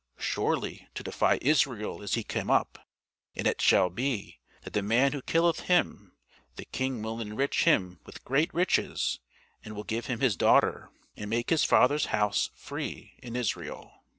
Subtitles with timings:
[0.17, 2.87] surely to defy Israel is he come up;
[3.35, 6.15] and it shall be, that the man who killeth him,
[6.55, 9.19] the King will enrich him with great riches,
[9.63, 13.93] and will give him his daughter, and make his father's house free in Israel.